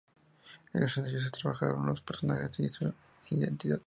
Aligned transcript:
En 0.73 0.81
los 0.81 0.97
ensayos 0.97 1.21
se 1.21 1.29
trabajaron 1.29 1.85
los 1.85 2.01
personajes 2.01 2.59
y 2.59 2.69
su 2.69 2.91
identidad. 3.29 3.79